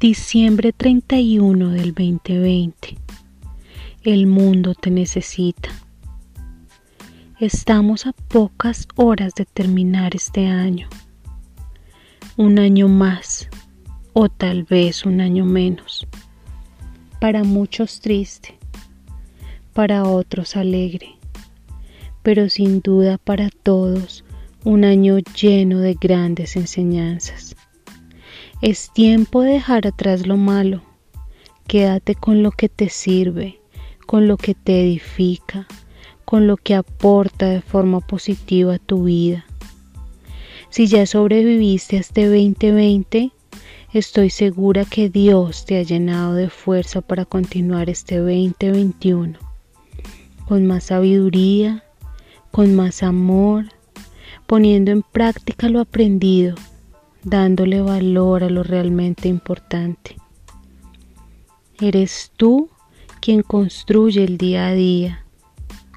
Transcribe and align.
Diciembre 0.00 0.72
31 0.72 1.72
del 1.72 1.92
2020. 1.92 2.96
El 4.02 4.26
mundo 4.26 4.74
te 4.74 4.90
necesita. 4.90 5.68
Estamos 7.38 8.06
a 8.06 8.12
pocas 8.12 8.88
horas 8.96 9.34
de 9.34 9.44
terminar 9.44 10.16
este 10.16 10.46
año. 10.46 10.88
Un 12.38 12.58
año 12.58 12.88
más 12.88 13.50
o 14.14 14.30
tal 14.30 14.64
vez 14.64 15.04
un 15.04 15.20
año 15.20 15.44
menos. 15.44 16.06
Para 17.20 17.44
muchos 17.44 18.00
triste, 18.00 18.56
para 19.74 20.04
otros 20.04 20.56
alegre, 20.56 21.16
pero 22.22 22.48
sin 22.48 22.80
duda 22.80 23.18
para 23.18 23.50
todos 23.50 24.24
un 24.64 24.84
año 24.84 25.18
lleno 25.18 25.80
de 25.80 25.92
grandes 25.92 26.56
enseñanzas. 26.56 27.54
Es 28.62 28.90
tiempo 28.92 29.40
de 29.40 29.52
dejar 29.52 29.86
atrás 29.86 30.26
lo 30.26 30.36
malo. 30.36 30.82
Quédate 31.66 32.14
con 32.14 32.42
lo 32.42 32.50
que 32.50 32.68
te 32.68 32.90
sirve, 32.90 33.58
con 34.06 34.28
lo 34.28 34.36
que 34.36 34.54
te 34.54 34.82
edifica, 34.82 35.66
con 36.26 36.46
lo 36.46 36.58
que 36.58 36.74
aporta 36.74 37.46
de 37.46 37.62
forma 37.62 38.00
positiva 38.00 38.74
a 38.74 38.78
tu 38.78 39.04
vida. 39.04 39.46
Si 40.68 40.88
ya 40.88 41.06
sobreviviste 41.06 41.96
a 41.96 42.00
este 42.00 42.26
2020, 42.26 43.32
estoy 43.94 44.28
segura 44.28 44.84
que 44.84 45.08
Dios 45.08 45.64
te 45.64 45.78
ha 45.78 45.82
llenado 45.82 46.34
de 46.34 46.50
fuerza 46.50 47.00
para 47.00 47.24
continuar 47.24 47.88
este 47.88 48.18
2021, 48.18 49.38
con 50.46 50.66
más 50.66 50.84
sabiduría, 50.84 51.82
con 52.50 52.74
más 52.74 53.02
amor, 53.02 53.64
poniendo 54.46 54.90
en 54.90 55.00
práctica 55.00 55.70
lo 55.70 55.80
aprendido, 55.80 56.56
dándole 57.22 57.80
valor 57.80 58.44
a 58.44 58.50
lo 58.50 58.62
realmente 58.62 59.28
importante. 59.28 60.16
Eres 61.80 62.32
tú 62.36 62.70
quien 63.20 63.42
construye 63.42 64.24
el 64.24 64.38
día 64.38 64.68
a 64.68 64.72
día. 64.72 65.24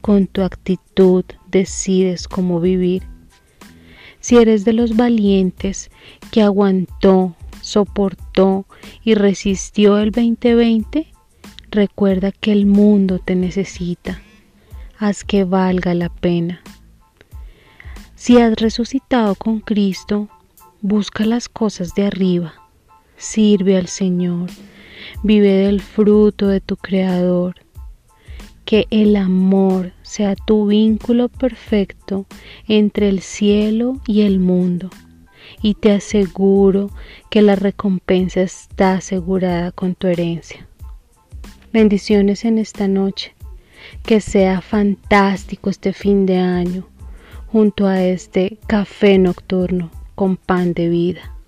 Con 0.00 0.26
tu 0.26 0.42
actitud 0.42 1.24
decides 1.50 2.26
cómo 2.28 2.60
vivir. 2.60 3.02
Si 4.20 4.36
eres 4.36 4.64
de 4.64 4.72
los 4.72 4.96
valientes 4.96 5.90
que 6.30 6.42
aguantó, 6.42 7.34
soportó 7.60 8.66
y 9.02 9.14
resistió 9.14 9.98
el 9.98 10.10
2020, 10.10 11.06
recuerda 11.70 12.32
que 12.32 12.52
el 12.52 12.66
mundo 12.66 13.18
te 13.18 13.34
necesita. 13.34 14.20
Haz 14.98 15.24
que 15.24 15.44
valga 15.44 15.94
la 15.94 16.10
pena. 16.10 16.60
Si 18.14 18.38
has 18.38 18.54
resucitado 18.56 19.34
con 19.34 19.60
Cristo, 19.60 20.28
busca 20.82 21.26
las 21.26 21.48
cosas 21.48 21.94
de 21.94 22.06
arriba, 22.06 22.54
sirve 23.16 23.76
al 23.76 23.86
Señor, 23.86 24.50
vive 25.22 25.52
del 25.52 25.80
fruto 25.80 26.48
de 26.48 26.60
tu 26.60 26.76
Creador. 26.76 27.56
Que 28.64 28.86
el 28.90 29.16
amor 29.16 29.92
sea 30.02 30.36
tu 30.36 30.66
vínculo 30.66 31.28
perfecto 31.28 32.26
entre 32.68 33.08
el 33.08 33.20
cielo 33.20 34.00
y 34.06 34.20
el 34.20 34.38
mundo. 34.38 34.90
Y 35.60 35.74
te 35.74 35.90
aseguro 35.90 36.90
que 37.30 37.42
la 37.42 37.56
recompensa 37.56 38.42
está 38.42 38.92
asegurada 38.94 39.72
con 39.72 39.96
tu 39.96 40.06
herencia. 40.06 40.68
Bendiciones 41.72 42.44
en 42.44 42.58
esta 42.58 42.86
noche. 42.86 43.34
Que 44.04 44.20
sea 44.20 44.60
fantástico 44.60 45.68
este 45.68 45.92
fin 45.92 46.24
de 46.24 46.36
año 46.36 46.86
junto 47.50 47.88
a 47.88 48.04
este 48.04 48.58
café 48.68 49.18
nocturno 49.18 49.90
con 50.20 50.36
pan 50.36 50.74
de 50.74 50.90
vida. 50.90 51.39